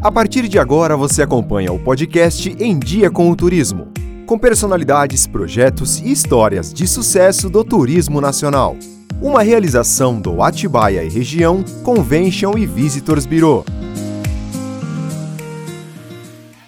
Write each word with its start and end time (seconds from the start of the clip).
A 0.00 0.12
partir 0.12 0.46
de 0.46 0.60
agora 0.60 0.96
você 0.96 1.22
acompanha 1.22 1.72
o 1.72 1.78
podcast 1.78 2.48
Em 2.60 2.78
Dia 2.78 3.10
com 3.10 3.28
o 3.32 3.34
Turismo, 3.34 3.88
com 4.26 4.38
personalidades, 4.38 5.26
projetos 5.26 5.98
e 5.98 6.12
histórias 6.12 6.72
de 6.72 6.86
sucesso 6.86 7.50
do 7.50 7.64
turismo 7.64 8.20
nacional. 8.20 8.76
Uma 9.20 9.42
realização 9.42 10.20
do 10.20 10.40
Atibaia 10.40 11.02
e 11.02 11.08
Região 11.08 11.64
Convention 11.82 12.56
e 12.56 12.64
Visitors 12.64 13.26
Bureau. 13.26 13.64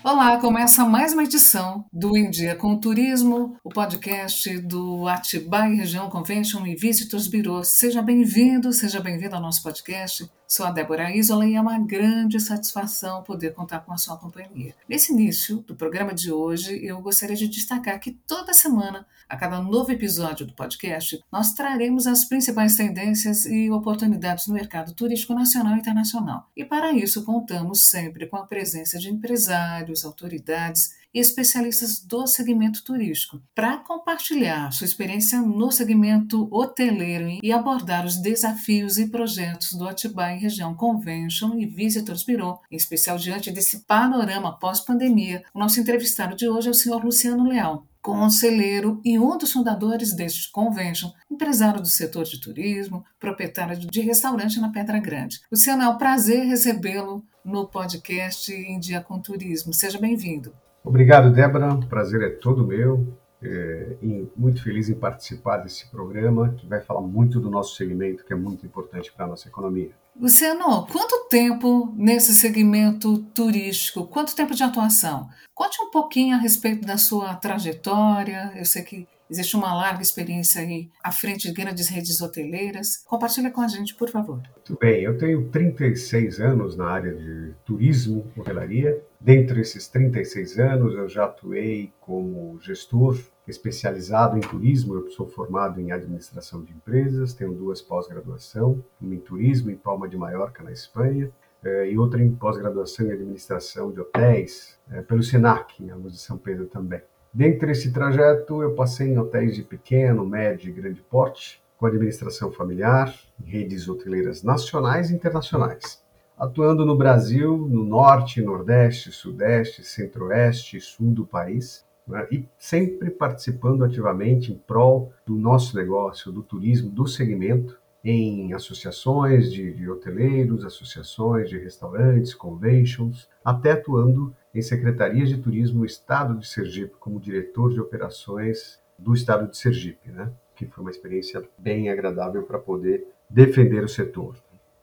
Olá, 0.02 0.36
começa 0.38 0.84
mais 0.84 1.12
uma 1.12 1.22
edição 1.22 1.84
do 1.92 2.16
Em 2.16 2.30
Dia 2.30 2.56
com 2.56 2.72
o 2.72 2.80
Turismo, 2.80 3.56
o 3.62 3.68
podcast 3.68 4.58
do 4.58 5.06
Atibaia 5.06 5.76
Região 5.76 6.10
Convention 6.10 6.66
e 6.66 6.74
Visitors 6.74 7.28
Bureau. 7.28 7.62
Seja 7.62 8.02
bem-vindo, 8.02 8.72
seja 8.72 8.98
bem-vindo 8.98 9.36
ao 9.36 9.40
nosso 9.40 9.62
podcast. 9.62 10.28
Sou 10.50 10.66
a 10.66 10.72
Débora 10.72 11.14
Isola 11.14 11.46
e 11.46 11.54
é 11.54 11.60
uma 11.60 11.78
grande 11.78 12.40
satisfação 12.40 13.22
poder 13.22 13.54
contar 13.54 13.78
com 13.82 13.92
a 13.92 13.96
sua 13.96 14.16
companhia. 14.16 14.74
Nesse 14.88 15.12
início 15.12 15.58
do 15.58 15.76
programa 15.76 16.12
de 16.12 16.32
hoje, 16.32 16.84
eu 16.84 17.00
gostaria 17.00 17.36
de 17.36 17.46
destacar 17.46 18.00
que 18.00 18.18
toda 18.26 18.52
semana, 18.52 19.06
a 19.28 19.36
cada 19.36 19.60
novo 19.62 19.92
episódio 19.92 20.44
do 20.44 20.52
podcast, 20.52 21.22
nós 21.30 21.52
traremos 21.52 22.04
as 22.08 22.24
principais 22.24 22.74
tendências 22.74 23.46
e 23.46 23.70
oportunidades 23.70 24.48
no 24.48 24.54
mercado 24.54 24.92
turístico 24.92 25.34
nacional 25.34 25.76
e 25.76 25.78
internacional. 25.78 26.50
E 26.56 26.64
para 26.64 26.90
isso, 26.90 27.24
contamos 27.24 27.88
sempre 27.88 28.26
com 28.26 28.36
a 28.36 28.44
presença 28.44 28.98
de 28.98 29.08
empresários, 29.08 30.04
autoridades 30.04 30.98
e 31.12 31.18
especialistas 31.18 32.00
do 32.00 32.26
segmento 32.26 32.84
turístico, 32.84 33.40
para 33.54 33.78
compartilhar 33.78 34.72
sua 34.72 34.84
experiência 34.84 35.40
no 35.40 35.70
segmento 35.70 36.48
hoteleiro 36.50 37.38
e 37.42 37.52
abordar 37.52 38.06
os 38.06 38.16
desafios 38.16 38.98
e 38.98 39.08
projetos 39.08 39.72
do 39.72 39.88
Atibaia 39.88 40.38
Região 40.38 40.74
Convention 40.74 41.58
e 41.58 41.66
Visitors 41.66 42.24
Bureau, 42.24 42.60
em 42.70 42.76
especial 42.76 43.16
diante 43.16 43.50
desse 43.50 43.80
panorama 43.80 44.58
pós-pandemia. 44.58 45.42
O 45.54 45.58
nosso 45.58 45.80
entrevistado 45.80 46.36
de 46.36 46.48
hoje 46.48 46.68
é 46.68 46.70
o 46.70 46.74
senhor 46.74 47.04
Luciano 47.04 47.48
Leal, 47.48 47.86
conselheiro 48.00 49.00
e 49.04 49.18
um 49.18 49.36
dos 49.36 49.52
fundadores 49.52 50.12
deste 50.12 50.50
convention, 50.50 51.10
empresário 51.30 51.80
do 51.80 51.88
setor 51.88 52.24
de 52.24 52.40
turismo, 52.40 53.04
proprietário 53.18 53.76
de 53.76 54.00
restaurante 54.00 54.60
na 54.60 54.70
Pedra 54.70 54.98
Grande. 54.98 55.40
Luciano, 55.50 55.82
é 55.82 55.88
um 55.88 55.98
prazer 55.98 56.46
recebê-lo 56.46 57.24
no 57.44 57.66
podcast 57.66 58.52
Em 58.52 58.78
Dia 58.78 59.00
com 59.00 59.20
Turismo. 59.20 59.72
Seja 59.72 59.98
bem-vindo. 59.98 60.52
Obrigado, 60.84 61.32
Débora. 61.32 61.76
Prazer 61.88 62.22
é 62.22 62.30
todo 62.30 62.66
meu. 62.66 63.06
É, 63.42 63.96
muito 64.36 64.62
feliz 64.62 64.90
em 64.90 64.94
participar 64.94 65.58
desse 65.58 65.90
programa 65.90 66.50
que 66.58 66.66
vai 66.66 66.80
falar 66.80 67.00
muito 67.00 67.40
do 67.40 67.50
nosso 67.50 67.74
segmento, 67.74 68.22
que 68.24 68.34
é 68.34 68.36
muito 68.36 68.66
importante 68.66 69.10
para 69.10 69.24
a 69.24 69.28
nossa 69.28 69.48
economia. 69.48 69.90
Luciano, 70.18 70.86
quanto 70.86 71.26
tempo 71.28 71.94
nesse 71.96 72.34
segmento 72.34 73.18
turístico? 73.34 74.06
Quanto 74.06 74.36
tempo 74.36 74.54
de 74.54 74.62
atuação? 74.62 75.28
Conte 75.54 75.80
um 75.80 75.90
pouquinho 75.90 76.36
a 76.36 76.38
respeito 76.38 76.86
da 76.86 76.98
sua 76.98 77.34
trajetória. 77.34 78.52
Eu 78.54 78.64
sei 78.66 78.82
que 78.82 79.08
existe 79.30 79.56
uma 79.56 79.72
larga 79.72 80.02
experiência 80.02 80.60
aí 80.60 80.90
à 81.02 81.12
frente 81.12 81.48
de 81.48 81.54
grandes 81.54 81.88
redes 81.88 82.20
hoteleiras. 82.20 82.96
Compartilha 83.06 83.50
com 83.50 83.60
a 83.60 83.68
gente, 83.68 83.94
por 83.94 84.10
favor. 84.10 84.42
Muito 84.54 84.78
bem, 84.78 85.02
eu 85.02 85.16
tenho 85.16 85.48
36 85.48 86.40
anos 86.40 86.76
na 86.76 86.90
área 86.90 87.14
de 87.14 87.54
turismo, 87.64 88.26
hotelaria. 88.36 89.00
Dentre 89.20 89.60
esses 89.60 89.86
36 89.86 90.58
anos, 90.58 90.94
eu 90.94 91.08
já 91.08 91.26
atuei 91.26 91.92
como 92.00 92.58
gestor 92.60 93.18
especializado 93.46 94.36
em 94.36 94.40
turismo. 94.40 94.94
Eu 94.94 95.10
sou 95.10 95.28
formado 95.28 95.80
em 95.80 95.92
administração 95.92 96.64
de 96.64 96.72
empresas, 96.72 97.32
tenho 97.32 97.52
duas 97.52 97.80
pós-graduação, 97.80 98.82
uma 99.00 99.14
em 99.14 99.20
turismo 99.20 99.70
em 99.70 99.76
Palma 99.76 100.08
de 100.08 100.16
Maiorca, 100.16 100.62
na 100.62 100.72
Espanha, 100.72 101.30
eh, 101.62 101.90
e 101.90 101.98
outra 101.98 102.22
em 102.22 102.34
pós-graduação 102.34 103.06
em 103.06 103.12
administração 103.12 103.92
de 103.92 104.00
hotéis, 104.00 104.78
eh, 104.90 105.02
pelo 105.02 105.22
SENAC, 105.22 105.82
em 105.82 105.90
Almas 105.90 106.12
de 106.12 106.18
São 106.18 106.38
Pedro 106.38 106.66
também. 106.66 107.02
Dentre 107.32 107.70
esse 107.70 107.92
trajeto, 107.92 108.60
eu 108.60 108.74
passei 108.74 109.08
em 109.08 109.18
hotéis 109.18 109.54
de 109.54 109.62
pequeno, 109.62 110.26
médio 110.26 110.68
e 110.68 110.72
grande 110.72 111.00
porte, 111.00 111.62
com 111.78 111.86
administração 111.86 112.50
familiar, 112.50 113.14
em 113.40 113.48
redes 113.48 113.88
hoteleiras 113.88 114.42
nacionais 114.42 115.10
e 115.10 115.14
internacionais, 115.14 116.02
atuando 116.36 116.84
no 116.84 116.96
Brasil, 116.96 117.56
no 117.56 117.84
norte, 117.84 118.42
nordeste, 118.42 119.12
sudeste, 119.12 119.84
centro-oeste 119.84 120.76
e 120.76 120.80
sul 120.80 121.12
do 121.12 121.24
país, 121.24 121.86
né, 122.06 122.26
e 122.32 122.48
sempre 122.58 123.10
participando 123.10 123.84
ativamente 123.84 124.52
em 124.52 124.58
prol 124.58 125.12
do 125.24 125.36
nosso 125.36 125.76
negócio, 125.76 126.32
do 126.32 126.42
turismo, 126.42 126.90
do 126.90 127.06
segmento, 127.06 127.79
em 128.04 128.52
associações 128.52 129.52
de, 129.52 129.72
de 129.72 129.88
hoteleiros, 129.88 130.64
associações 130.64 131.48
de 131.48 131.58
restaurantes, 131.58 132.34
conventions, 132.34 133.28
até 133.44 133.72
atuando 133.72 134.34
em 134.54 134.62
secretarias 134.62 135.28
de 135.28 135.38
turismo 135.38 135.80
no 135.80 135.84
estado 135.84 136.38
de 136.38 136.46
Sergipe 136.46 136.94
como 136.98 137.20
diretor 137.20 137.72
de 137.72 137.80
operações 137.80 138.80
do 138.98 139.14
estado 139.14 139.48
de 139.50 139.56
Sergipe, 139.56 140.10
né? 140.10 140.30
que 140.54 140.66
foi 140.66 140.82
uma 140.82 140.90
experiência 140.90 141.42
bem 141.56 141.88
agradável 141.88 142.42
para 142.42 142.58
poder 142.58 143.06
defender 143.28 143.82
o 143.82 143.88
setor. 143.88 144.36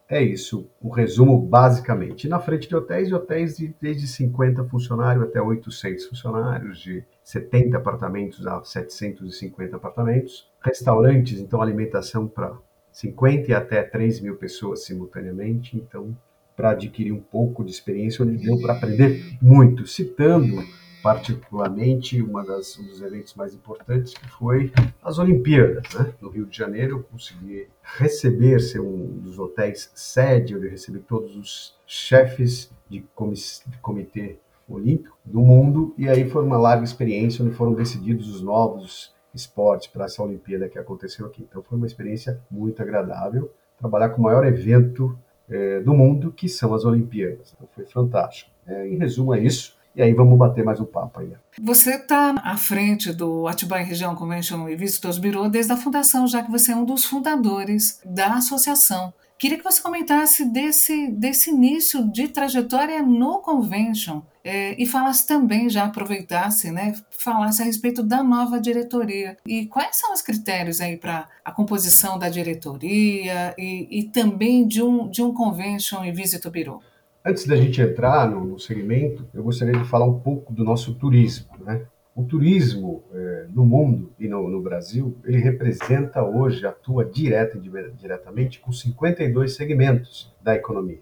É 0.10 0.24
isso, 0.24 0.70
o 0.82 0.90
resumo 0.90 1.38
basicamente. 1.38 2.30
Na 2.30 2.40
frente 2.40 2.70
de 2.70 2.76
hotéis, 2.76 3.12
hotéis 3.12 3.58
de 3.58 3.76
desde 3.80 4.08
50 4.08 4.64
funcionários 4.64 5.26
até 5.26 5.42
800 5.42 6.06
funcionários, 6.06 6.80
de 6.80 7.04
70 7.26 7.76
apartamentos 7.76 8.48
a 8.48 8.64
750 8.64 9.76
apartamentos. 9.76 10.50
Restaurantes, 10.62 11.42
então 11.42 11.62
alimentação 11.62 12.26
para 12.26 12.58
50 12.98 13.52
e 13.52 13.54
até 13.54 13.84
3 13.84 14.22
mil 14.22 14.38
pessoas 14.38 14.84
simultaneamente. 14.84 15.78
Então, 15.78 16.18
para 16.56 16.72
adquirir 16.72 17.12
um 17.12 17.20
pouco 17.20 17.64
de 17.64 17.70
experiência, 17.70 18.26
onde 18.26 18.44
deu 18.44 18.60
para 18.60 18.74
aprender 18.74 19.38
muito, 19.40 19.86
citando 19.86 20.64
particularmente 21.04 22.20
uma 22.24 22.44
das, 22.44 22.78
um 22.80 22.84
dos 22.84 23.00
eventos 23.00 23.36
mais 23.36 23.54
importantes 23.54 24.16
que 24.16 24.28
foi 24.32 24.72
as 25.04 25.20
Olimpíadas, 25.20 25.84
né? 25.94 26.12
No 26.20 26.30
Rio 26.30 26.48
de 26.48 26.58
Janeiro 26.58 26.98
eu 26.98 27.04
consegui 27.04 27.68
receber, 27.84 28.60
ser 28.60 28.80
um 28.80 29.20
dos 29.20 29.38
hotéis 29.38 29.92
sede, 29.94 30.56
onde 30.56 30.66
eu 30.66 30.72
recebi 30.72 30.98
todos 30.98 31.36
os 31.36 31.78
chefes 31.86 32.72
de, 32.90 33.00
de 33.00 33.78
comitê 33.80 34.40
olímpico 34.68 35.16
do 35.24 35.40
mundo, 35.40 35.94
e 36.00 36.10
aí 36.10 36.28
foi 36.28 36.44
uma 36.44 36.58
larga 36.58 36.84
experiência 36.84 37.46
onde 37.46 37.54
foram 37.54 37.74
decididos 37.74 38.28
os 38.28 38.42
novos 38.42 39.16
esportes 39.38 39.88
para 39.88 40.06
essa 40.06 40.22
Olimpíada 40.22 40.68
que 40.68 40.78
aconteceu 40.78 41.26
aqui. 41.26 41.48
Então 41.50 41.64
foi 41.64 41.78
uma 41.78 41.88
experiência 41.88 42.40
muito 42.52 42.82
agradável 42.82 43.52
trabalhar 43.78 44.10
com 44.10 44.22
o 44.22 44.24
maior 44.24 44.46
evento 44.46 45.18
é, 45.50 45.80
do 45.80 45.94
mundo, 45.94 46.32
que 46.32 46.50
são 46.50 46.74
as 46.74 46.84
Olimpíadas. 46.84 47.54
Então, 47.56 47.68
foi 47.74 47.86
fantástico. 47.86 48.52
É, 48.66 48.88
em 48.88 48.98
resumo, 48.98 49.34
é 49.34 49.40
isso. 49.40 49.78
E 49.96 50.02
aí 50.02 50.14
vamos 50.14 50.38
bater 50.38 50.64
mais 50.64 50.80
um 50.80 50.86
papo 50.86 51.22
aí. 51.22 51.32
Você 51.60 51.96
está 51.96 52.36
à 52.44 52.56
frente 52.56 53.12
do 53.12 53.48
Atibaia 53.48 53.84
Região 53.84 54.16
Convention 54.16 54.70
e 54.70 54.76
Visitors 54.76 55.18
Bureau 55.18 55.50
desde 55.50 55.72
a 55.72 55.78
fundação, 55.78 56.28
já 56.28 56.44
que 56.44 56.52
você 56.52 56.72
é 56.72 56.76
um 56.76 56.86
dos 56.86 57.06
fundadores 57.06 58.00
da 58.06 58.36
associação. 58.36 59.12
Queria 59.40 59.58
que 59.58 59.64
você 59.64 59.82
comentasse 59.82 60.46
desse, 60.46 61.12
desse 61.12 61.50
início 61.52 62.12
de 62.12 62.28
trajetória 62.28 63.02
no 63.02 63.40
Convention 63.40 64.22
é, 64.48 64.82
e 64.82 64.86
falasse 64.86 65.28
também, 65.28 65.70
já 65.70 65.84
aproveitasse, 65.84 66.72
né, 66.72 66.94
falasse 67.12 67.62
a 67.62 67.66
respeito 67.66 68.02
da 68.02 68.24
nova 68.24 68.62
diretoria. 68.62 69.36
E 69.46 69.66
quais 69.66 69.98
são 69.98 70.14
os 70.14 70.22
critérios 70.22 70.80
aí 70.80 70.96
para 70.96 71.28
a 71.44 71.52
composição 71.52 72.18
da 72.18 72.30
diretoria 72.30 73.54
e, 73.58 74.00
e, 74.00 74.04
também 74.04 74.66
de 74.66 74.82
um, 74.82 75.10
de 75.10 75.22
um 75.22 75.34
Convention 75.34 76.06
e 76.06 76.14
Visitor 76.14 76.50
Bureau? 76.50 76.82
Antes 77.26 77.46
da 77.46 77.58
gente 77.58 77.82
entrar 77.82 78.30
no, 78.30 78.46
no 78.46 78.58
segmento, 78.58 79.28
eu 79.34 79.44
gostaria 79.44 79.78
de 79.78 79.86
falar 79.90 80.06
um 80.06 80.18
pouco 80.18 80.54
do 80.54 80.64
nosso 80.64 80.96
turismo, 80.96 81.48
né? 81.60 81.82
O 82.16 82.24
turismo 82.24 83.04
é, 83.14 83.48
no 83.54 83.66
mundo 83.66 84.12
e 84.18 84.28
no, 84.30 84.48
no, 84.48 84.62
Brasil, 84.62 85.16
ele 85.26 85.38
representa 85.38 86.24
hoje, 86.24 86.66
atua 86.66 87.06
direta 87.06 87.58
e 87.58 87.92
diretamente 87.96 88.60
com 88.60 88.72
52 88.72 89.54
segmentos 89.54 90.34
da 90.42 90.56
economia. 90.56 91.02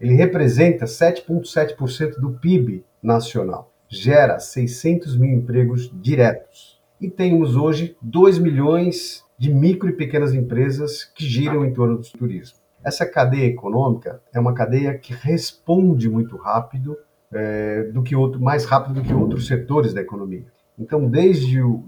Ele 0.00 0.14
representa 0.14 0.84
7,7% 0.84 2.18
do 2.20 2.32
PIB 2.32 2.84
nacional, 3.02 3.72
gera 3.88 4.38
600 4.38 5.16
mil 5.16 5.30
empregos 5.30 5.90
diretos. 6.00 6.80
E 7.00 7.08
temos 7.08 7.56
hoje 7.56 7.96
2 8.02 8.38
milhões 8.38 9.24
de 9.38 9.52
micro 9.52 9.88
e 9.88 9.92
pequenas 9.92 10.34
empresas 10.34 11.04
que 11.04 11.24
giram 11.24 11.64
em 11.64 11.72
torno 11.72 11.98
do 11.98 12.08
turismo. 12.18 12.58
Essa 12.84 13.06
cadeia 13.06 13.46
econômica 13.46 14.20
é 14.32 14.38
uma 14.38 14.52
cadeia 14.52 14.96
que 14.96 15.12
responde 15.12 16.08
muito 16.08 16.36
rápido 16.36 16.96
é, 17.32 17.84
do 17.84 18.02
que 18.02 18.14
outro, 18.14 18.40
mais 18.40 18.64
rápido 18.64 18.94
do 18.94 19.02
que 19.02 19.12
outros 19.12 19.46
setores 19.46 19.94
da 19.94 20.00
economia. 20.00 20.46
Então, 20.78 21.08
desde 21.08 21.62
o 21.62 21.84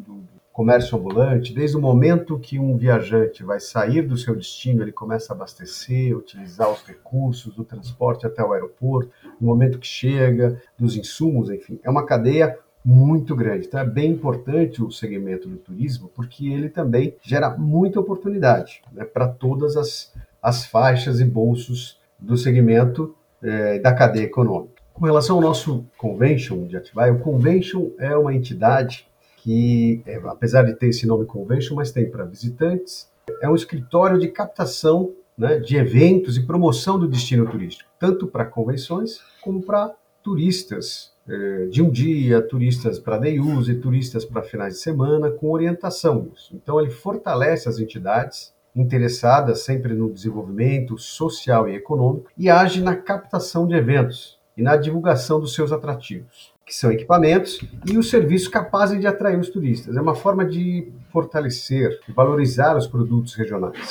comércio 0.57 0.97
ambulante, 0.97 1.53
desde 1.53 1.77
o 1.77 1.81
momento 1.83 2.39
que 2.39 2.59
um 2.59 2.79
viajante 2.79 3.45
vai 3.45 3.61
sair 3.61 4.01
do 4.01 4.17
seu 4.17 4.35
destino, 4.35 4.83
ele 4.83 4.91
começa 4.91 5.31
a 5.31 5.37
abastecer, 5.37 6.17
utilizar 6.17 6.73
os 6.73 6.83
recursos 6.83 7.55
do 7.55 7.63
transporte 7.63 8.27
até 8.27 8.43
o 8.43 8.55
aeroporto, 8.55 9.11
no 9.39 9.49
momento 9.49 9.79
que 9.79 9.87
chega, 9.87 10.59
dos 10.79 10.97
insumos, 10.97 11.51
enfim, 11.51 11.79
é 11.85 11.91
uma 11.91 12.07
cadeia 12.07 12.59
muito 12.83 13.37
grande. 13.37 13.67
Então 13.67 13.81
é 13.81 13.85
bem 13.85 14.13
importante 14.13 14.83
o 14.83 14.91
segmento 14.91 15.47
do 15.47 15.59
turismo, 15.59 16.11
porque 16.15 16.49
ele 16.49 16.71
também 16.71 17.15
gera 17.21 17.51
muita 17.51 18.01
oportunidade 18.01 18.81
né, 18.91 19.05
para 19.05 19.29
todas 19.29 19.77
as, 19.77 20.11
as 20.41 20.65
faixas 20.65 21.21
e 21.21 21.27
bolsos 21.27 22.01
do 22.19 22.35
segmento 22.35 23.15
é, 23.43 23.79
da 23.79 23.93
cadeia 23.93 24.25
econômica. 24.25 24.81
Com 24.95 25.05
relação 25.05 25.37
ao 25.37 25.43
nosso 25.43 25.85
convention 25.99 26.67
de 26.67 26.79
Atibaia, 26.79 27.13
o 27.13 27.19
convention 27.19 27.91
é 27.99 28.17
uma 28.17 28.35
entidade 28.35 29.07
que, 29.47 30.03
é, 30.05 30.17
apesar 30.25 30.65
de 30.65 30.75
ter 30.75 30.89
esse 30.89 31.07
nome 31.07 31.25
convention, 31.25 31.77
mas 31.77 31.93
tem 31.93 32.11
para 32.11 32.25
visitantes, 32.25 33.09
é 33.41 33.49
um 33.49 33.55
escritório 33.55 34.19
de 34.19 34.27
captação 34.27 35.15
né, 35.39 35.61
de 35.61 35.77
eventos 35.77 36.37
e 36.37 36.45
promoção 36.45 36.99
do 36.99 37.07
destino 37.07 37.49
turístico, 37.49 37.89
tanto 37.97 38.27
para 38.27 38.45
convenções 38.45 39.21
como 39.41 39.63
para 39.63 39.95
turistas 40.21 41.13
é, 41.29 41.67
de 41.67 41.81
um 41.81 41.89
dia, 41.89 42.43
turistas 42.43 42.99
para 42.99 43.19
day 43.19 43.39
use, 43.39 43.73
turistas 43.77 44.25
para 44.25 44.43
finais 44.43 44.75
de 44.75 44.81
semana, 44.81 45.31
com 45.31 45.53
orientação. 45.53 46.29
Então, 46.53 46.81
ele 46.81 46.91
fortalece 46.91 47.69
as 47.69 47.79
entidades 47.79 48.53
interessadas 48.75 49.61
sempre 49.61 49.95
no 49.95 50.13
desenvolvimento 50.13 50.99
social 50.99 51.69
e 51.69 51.77
econômico 51.77 52.31
e 52.37 52.51
age 52.51 52.83
na 52.83 52.97
captação 52.97 53.65
de 53.65 53.77
eventos 53.77 54.36
e 54.57 54.63
na 54.63 54.77
divulgação 54.77 55.39
dos 55.39 55.55
seus 55.55 55.71
atrativos, 55.71 56.53
que 56.65 56.75
são 56.75 56.91
equipamentos 56.91 57.61
e 57.85 57.99
os 57.99 58.09
serviços 58.09 58.49
capazes 58.49 59.01
de 59.01 59.07
atrair 59.07 59.39
os 59.39 59.51
turistas. 59.51 59.97
É 59.97 60.01
uma 60.01 60.15
forma 60.15 60.45
de 60.45 60.91
fortalecer 61.11 62.01
e 62.09 62.13
valorizar 62.13 62.77
os 62.77 62.87
produtos 62.87 63.35
regionais. 63.35 63.91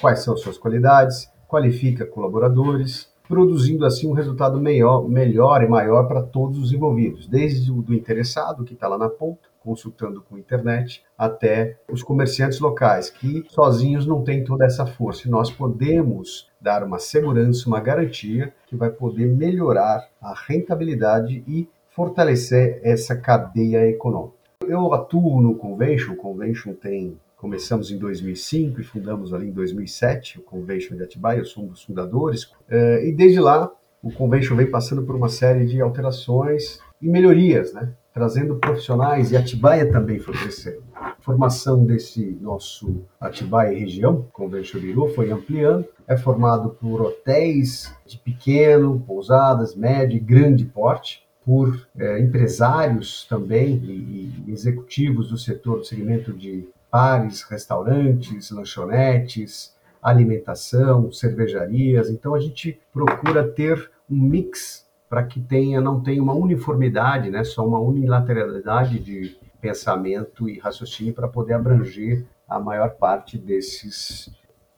Quais 0.00 0.20
são 0.20 0.36
suas 0.36 0.56
qualidades, 0.56 1.30
qualifica 1.46 2.06
colaboradores, 2.06 3.08
produzindo 3.26 3.84
assim 3.84 4.08
um 4.08 4.14
resultado 4.14 4.58
melhor, 4.58 5.06
melhor 5.08 5.62
e 5.62 5.68
maior 5.68 6.08
para 6.08 6.22
todos 6.22 6.58
os 6.58 6.72
envolvidos, 6.72 7.26
desde 7.26 7.70
o 7.70 7.82
do 7.82 7.94
interessado, 7.94 8.64
que 8.64 8.72
está 8.72 8.88
lá 8.88 8.96
na 8.96 9.08
ponta, 9.08 9.47
consultando 9.60 10.22
com 10.22 10.38
internet, 10.38 11.02
até 11.16 11.78
os 11.90 12.02
comerciantes 12.02 12.60
locais, 12.60 13.10
que 13.10 13.44
sozinhos 13.48 14.06
não 14.06 14.22
têm 14.22 14.44
toda 14.44 14.64
essa 14.64 14.86
força. 14.86 15.26
E 15.26 15.30
nós 15.30 15.50
podemos 15.50 16.48
dar 16.60 16.82
uma 16.82 16.98
segurança, 16.98 17.68
uma 17.68 17.80
garantia 17.80 18.52
que 18.66 18.76
vai 18.76 18.90
poder 18.90 19.26
melhorar 19.26 20.08
a 20.20 20.34
rentabilidade 20.46 21.42
e 21.46 21.68
fortalecer 21.90 22.80
essa 22.82 23.16
cadeia 23.16 23.88
econômica. 23.88 24.36
Eu 24.66 24.92
atuo 24.92 25.40
no 25.40 25.54
Convention, 25.54 26.12
o 26.12 26.16
Convention 26.16 26.74
tem 26.74 27.18
Começamos 27.38 27.92
em 27.92 27.98
2005 27.98 28.80
e 28.80 28.84
fundamos 28.84 29.32
ali 29.32 29.46
em 29.46 29.52
2007 29.52 30.40
o 30.40 30.42
Convention 30.42 30.96
de 30.96 31.04
Atibaia, 31.04 31.38
eu 31.38 31.44
sou 31.44 31.62
um 31.62 31.68
dos 31.68 31.84
fundadores. 31.84 32.50
Eh, 32.68 33.10
e 33.10 33.12
desde 33.12 33.38
lá, 33.38 33.70
o 34.02 34.10
Convention 34.10 34.56
vem 34.56 34.68
passando 34.68 35.04
por 35.04 35.14
uma 35.14 35.28
série 35.28 35.64
de 35.64 35.80
alterações 35.80 36.80
e 37.00 37.08
melhorias, 37.08 37.72
né? 37.72 37.92
Trazendo 38.18 38.56
profissionais 38.56 39.30
e 39.30 39.36
Atibaia 39.36 39.92
também 39.92 40.18
foi 40.18 40.34
crescendo. 40.34 40.82
A 40.92 41.14
formação 41.20 41.84
desse 41.84 42.36
nosso 42.40 43.04
Atibaia 43.20 43.78
região, 43.78 44.26
Convention 44.32 44.80
Biru, 44.80 45.08
foi 45.14 45.30
ampliando. 45.30 45.86
É 46.04 46.16
formado 46.16 46.70
por 46.70 47.00
hotéis 47.00 47.94
de 48.04 48.18
pequeno, 48.18 48.98
pousadas, 49.06 49.76
médio 49.76 50.16
e 50.16 50.20
grande 50.20 50.64
porte, 50.64 51.24
por 51.44 51.86
é, 51.96 52.18
empresários 52.18 53.24
também 53.28 53.76
e, 53.84 54.32
e, 54.48 54.52
executivos 54.52 55.28
do 55.28 55.38
setor 55.38 55.78
do 55.78 55.84
segmento 55.84 56.32
de 56.32 56.68
bares, 56.90 57.42
restaurantes, 57.42 58.50
lanchonetes, 58.50 59.76
alimentação, 60.02 61.12
cervejarias. 61.12 62.10
Então 62.10 62.34
a 62.34 62.40
gente 62.40 62.80
procura 62.92 63.46
ter 63.46 63.92
um 64.10 64.20
mix 64.20 64.87
para 65.08 65.22
que 65.24 65.40
tenha 65.40 65.80
não 65.80 66.00
tenha 66.00 66.22
uma 66.22 66.34
uniformidade, 66.34 67.30
né, 67.30 67.44
só 67.44 67.66
uma 67.66 67.80
unilateralidade 67.80 68.98
de 68.98 69.36
pensamento 69.60 70.48
e 70.48 70.58
raciocínio 70.58 71.14
para 71.14 71.28
poder 71.28 71.54
abranger 71.54 72.24
a 72.48 72.58
maior 72.58 72.90
parte 72.90 73.36
desses 73.36 74.30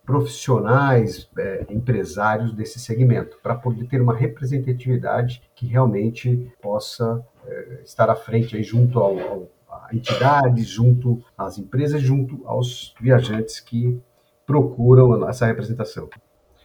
profissionais, 0.04 1.28
é, 1.38 1.66
empresários 1.70 2.52
desse 2.52 2.80
segmento, 2.80 3.38
para 3.42 3.54
poder 3.54 3.86
ter 3.86 4.00
uma 4.00 4.14
representatividade 4.14 5.42
que 5.54 5.66
realmente 5.66 6.50
possa 6.60 7.24
é, 7.46 7.82
estar 7.84 8.10
à 8.10 8.16
frente 8.16 8.56
aí 8.56 8.62
junto 8.62 8.98
ao, 8.98 9.18
ao 9.20 9.48
entidades, 9.92 10.66
junto 10.66 11.22
às 11.36 11.58
empresas, 11.58 12.00
junto 12.00 12.46
aos 12.46 12.94
viajantes 13.00 13.60
que 13.60 14.00
procuram 14.46 15.28
essa 15.28 15.46
representação. 15.46 16.08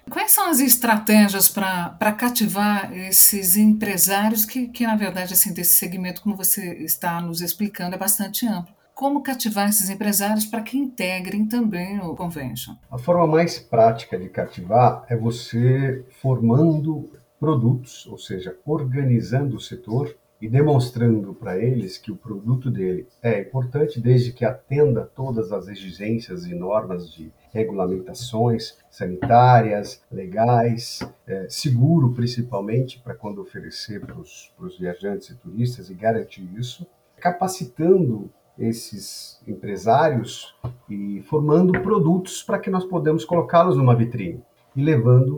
Quais 0.09 0.31
são 0.31 0.49
as 0.49 0.59
estratégias 0.59 1.49
para 1.49 2.11
cativar 2.11 2.95
esses 2.95 3.57
empresários 3.57 4.45
que, 4.45 4.67
que, 4.67 4.85
na 4.85 4.95
verdade, 4.95 5.33
assim, 5.33 5.53
desse 5.53 5.75
segmento, 5.75 6.21
como 6.21 6.35
você 6.35 6.75
está 6.83 7.19
nos 7.21 7.41
explicando, 7.41 7.95
é 7.95 7.97
bastante 7.97 8.45
amplo? 8.45 8.73
Como 8.93 9.21
cativar 9.21 9.67
esses 9.67 9.89
empresários 9.89 10.45
para 10.45 10.61
que 10.61 10.77
integrem 10.77 11.45
também 11.45 11.99
o 11.99 12.15
convention? 12.15 12.75
A 12.89 12.97
forma 12.97 13.27
mais 13.27 13.59
prática 13.59 14.17
de 14.17 14.29
cativar 14.29 15.03
é 15.09 15.17
você 15.17 16.05
formando 16.21 17.11
produtos, 17.39 18.05
ou 18.05 18.17
seja, 18.17 18.55
organizando 18.65 19.57
o 19.57 19.61
setor 19.61 20.15
e 20.41 20.49
demonstrando 20.49 21.33
para 21.33 21.57
eles 21.57 21.97
que 21.97 22.11
o 22.11 22.15
produto 22.15 22.69
dele 22.69 23.07
é 23.21 23.41
importante 23.41 24.01
desde 24.01 24.31
que 24.31 24.43
atenda 24.43 25.09
todas 25.15 25.51
as 25.51 25.67
exigências 25.67 26.45
e 26.45 26.53
normas 26.53 27.11
de 27.11 27.31
regulamentações 27.53 28.77
sanitárias, 28.89 30.03
legais, 30.11 30.99
é, 31.25 31.47
seguro 31.49 32.13
principalmente 32.13 32.99
para 32.99 33.15
quando 33.15 33.41
oferecer 33.41 34.01
para 34.01 34.19
os 34.19 34.77
viajantes 34.77 35.29
e 35.29 35.35
turistas 35.35 35.89
e 35.89 35.93
garantir 35.93 36.47
isso, 36.57 36.85
capacitando 37.17 38.29
esses 38.57 39.41
empresários 39.47 40.55
e 40.89 41.21
formando 41.23 41.81
produtos 41.81 42.41
para 42.41 42.59
que 42.59 42.69
nós 42.69 42.85
podemos 42.85 43.25
colocá-los 43.25 43.77
numa 43.77 43.95
vitrine 43.95 44.41
e 44.75 44.81
levando 44.81 45.37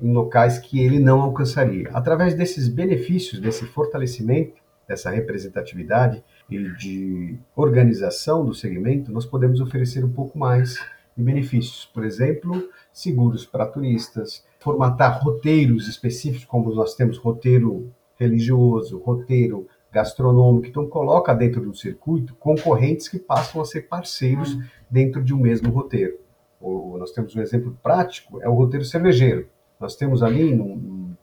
em 0.00 0.12
locais 0.12 0.58
que 0.58 0.80
ele 0.80 0.98
não 0.98 1.20
alcançaria. 1.20 1.88
Através 1.92 2.34
desses 2.34 2.68
benefícios, 2.68 3.40
desse 3.40 3.64
fortalecimento, 3.66 4.60
dessa 4.86 5.10
representatividade 5.10 6.22
e 6.48 6.68
de 6.76 7.38
organização 7.54 8.44
do 8.44 8.54
segmento, 8.54 9.10
nós 9.10 9.26
podemos 9.26 9.60
oferecer 9.60 10.04
um 10.04 10.12
pouco 10.12 10.38
mais 10.38 10.78
de 11.16 11.22
benefícios. 11.22 11.86
Por 11.86 12.04
exemplo, 12.04 12.68
seguros 12.92 13.44
para 13.44 13.66
turistas, 13.66 14.44
formatar 14.60 15.22
roteiros 15.22 15.88
específicos, 15.88 16.44
como 16.44 16.72
nós 16.74 16.94
temos 16.94 17.18
roteiro 17.18 17.90
religioso, 18.18 18.98
roteiro 18.98 19.66
gastronômico. 19.90 20.66
Então, 20.66 20.86
coloca 20.86 21.34
dentro 21.34 21.62
do 21.62 21.74
circuito 21.74 22.34
concorrentes 22.34 23.08
que 23.08 23.18
passam 23.18 23.60
a 23.60 23.64
ser 23.64 23.82
parceiros 23.82 24.58
dentro 24.90 25.22
de 25.22 25.34
um 25.34 25.38
mesmo 25.38 25.70
roteiro. 25.70 26.18
O, 26.60 26.96
nós 26.98 27.12
temos 27.12 27.34
um 27.34 27.40
exemplo 27.40 27.76
prático, 27.82 28.40
é 28.42 28.48
o 28.48 28.54
roteiro 28.54 28.84
cervejeiro. 28.84 29.48
Nós 29.78 29.96
temos 29.96 30.22
ali, 30.22 30.54
num, 30.54 31.14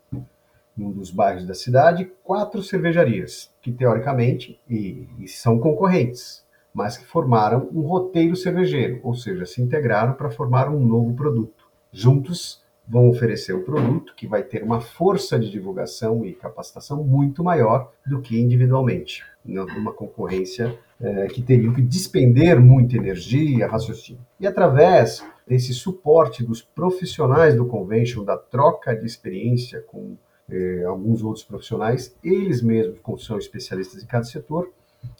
num 0.75 0.91
dos 0.91 1.11
bairros 1.11 1.45
da 1.45 1.53
cidade, 1.53 2.11
quatro 2.23 2.61
cervejarias, 2.63 3.51
que 3.61 3.71
teoricamente 3.71 4.59
e, 4.69 5.07
e 5.19 5.27
são 5.27 5.59
concorrentes, 5.59 6.45
mas 6.73 6.97
que 6.97 7.05
formaram 7.05 7.69
um 7.71 7.81
roteiro 7.81 8.35
cervejeiro, 8.35 8.99
ou 9.03 9.13
seja, 9.13 9.45
se 9.45 9.61
integraram 9.61 10.13
para 10.13 10.31
formar 10.31 10.69
um 10.69 10.83
novo 10.83 11.13
produto. 11.13 11.67
Juntos 11.91 12.62
vão 12.87 13.09
oferecer 13.09 13.55
um 13.55 13.63
produto 13.63 14.13
que 14.15 14.27
vai 14.27 14.43
ter 14.43 14.63
uma 14.63 14.81
força 14.81 15.39
de 15.39 15.49
divulgação 15.49 16.25
e 16.25 16.33
capacitação 16.33 17.03
muito 17.03 17.43
maior 17.43 17.91
do 18.05 18.21
que 18.21 18.39
individualmente, 18.39 19.23
numa 19.45 19.93
concorrência 19.93 20.77
é, 20.99 21.27
que 21.27 21.41
teriam 21.41 21.73
que 21.73 21.81
despender 21.81 22.59
muita 22.59 22.97
energia, 22.97 23.67
raciocínio. 23.67 24.21
E 24.39 24.45
através 24.45 25.25
desse 25.47 25.73
suporte 25.73 26.43
dos 26.43 26.61
profissionais 26.61 27.55
do 27.55 27.65
convention, 27.65 28.23
da 28.23 28.37
troca 28.37 28.95
de 28.95 29.05
experiência 29.05 29.81
com 29.81 30.15
eh, 30.49 30.83
alguns 30.85 31.23
outros 31.23 31.43
profissionais, 31.43 32.15
eles 32.23 32.61
mesmos, 32.61 32.99
como 33.01 33.17
são 33.17 33.37
especialistas 33.37 34.03
em 34.03 34.05
cada 34.05 34.23
setor, 34.23 34.71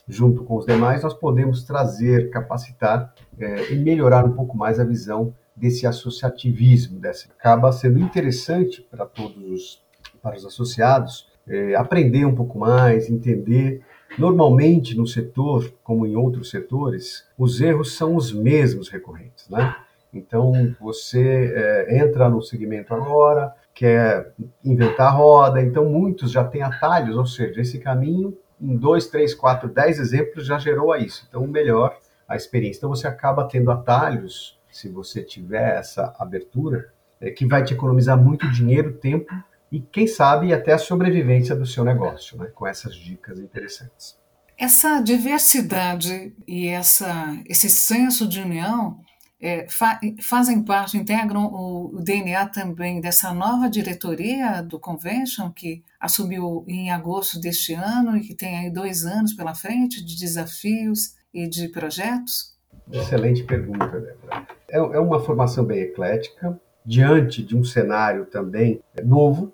junto 0.07 0.43
com 0.43 0.57
os 0.57 0.65
demais, 0.65 1.03
nós 1.03 1.13
podemos 1.13 1.63
trazer, 1.63 2.29
capacitar 2.29 3.13
eh, 3.39 3.73
e 3.73 3.75
melhorar 3.75 4.25
um 4.25 4.33
pouco 4.33 4.55
mais 4.57 4.79
a 4.79 4.83
visão 4.83 5.33
desse 5.55 5.85
associativismo, 5.85 6.99
dessa. 6.99 7.27
acaba 7.31 7.71
sendo 7.71 7.99
interessante 7.99 8.81
para 8.89 9.05
todos 9.05 9.37
os, 9.37 9.81
para 10.21 10.35
os 10.35 10.45
associados 10.45 11.27
eh, 11.47 11.75
aprender 11.75 12.25
um 12.25 12.33
pouco 12.33 12.57
mais, 12.57 13.09
entender 13.09 13.83
Normalmente, 14.17 14.95
no 14.95 15.07
setor, 15.07 15.73
como 15.83 16.05
em 16.05 16.15
outros 16.15 16.49
setores, 16.49 17.27
os 17.37 17.59
erros 17.59 17.95
são 17.95 18.15
os 18.15 18.31
mesmos 18.31 18.87
recorrentes, 18.89 19.49
né? 19.49 19.75
Então, 20.13 20.75
você 20.79 21.51
é, 21.55 21.97
entra 21.97 22.29
no 22.29 22.41
segmento 22.41 22.93
agora, 22.93 23.51
quer 23.73 24.31
inventar 24.63 25.07
a 25.07 25.11
roda, 25.11 25.59
então 25.59 25.85
muitos 25.85 26.31
já 26.31 26.43
têm 26.43 26.61
atalhos, 26.61 27.17
ou 27.17 27.25
seja, 27.25 27.61
esse 27.61 27.79
caminho, 27.79 28.37
em 28.61 28.77
dois, 28.77 29.07
três, 29.07 29.33
quatro, 29.33 29.67
dez 29.67 29.99
exemplos, 29.99 30.45
já 30.45 30.59
gerou 30.59 30.93
a 30.93 30.99
isso. 30.99 31.25
Então, 31.27 31.47
melhor 31.47 31.97
a 32.27 32.35
experiência. 32.35 32.77
Então, 32.77 32.89
você 32.89 33.07
acaba 33.07 33.47
tendo 33.47 33.71
atalhos, 33.71 34.59
se 34.73 34.89
você 34.89 35.23
tiver 35.23 35.77
essa 35.77 36.15
abertura, 36.19 36.91
é, 37.21 37.31
que 37.31 37.45
vai 37.45 37.63
te 37.63 37.73
economizar 37.73 38.17
muito 38.17 38.49
dinheiro, 38.51 38.93
tempo 38.93 39.33
e, 39.71 39.79
quem 39.79 40.05
sabe, 40.05 40.53
até 40.53 40.73
a 40.73 40.77
sobrevivência 40.77 41.55
do 41.55 41.65
seu 41.65 41.83
negócio, 41.83 42.37
né, 42.37 42.47
com 42.53 42.67
essas 42.67 42.95
dicas 42.95 43.39
interessantes. 43.39 44.17
Essa 44.57 44.99
diversidade 44.99 46.33
e 46.47 46.67
essa, 46.67 47.35
esse 47.47 47.69
senso 47.69 48.27
de 48.27 48.39
união 48.39 48.99
é, 49.41 49.67
fa 49.67 49.99
fazem 50.21 50.63
parte, 50.63 50.95
integram 50.95 51.47
o, 51.47 51.97
o, 51.97 52.01
DNA 52.01 52.47
também 52.47 53.01
dessa 53.01 53.33
nova 53.33 53.69
diretoria 53.69 54.61
do 54.61 54.79
Convention, 54.79 55.51
que 55.51 55.83
assumiu 55.99 56.63
em 56.67 56.91
agosto 56.91 57.39
deste 57.41 57.73
ano 57.73 58.15
e 58.15 58.21
que 58.21 58.33
tem 58.33 58.57
aí 58.57 58.71
dois 58.71 59.05
anos 59.05 59.33
pela 59.33 59.53
frente 59.53 60.03
de 60.03 60.17
desafios 60.17 61.15
e 61.33 61.45
de 61.49 61.67
projetos? 61.67 62.52
Excelente 62.91 63.43
pergunta, 63.43 63.87
Débora. 63.87 64.47
É, 64.69 64.77
é 64.77 64.99
uma 64.99 65.19
formação 65.19 65.65
bem 65.65 65.81
eclética, 65.81 66.59
diante 66.85 67.43
de 67.43 67.55
um 67.55 67.63
cenário 67.63 68.25
também 68.25 68.81
novo, 69.03 69.51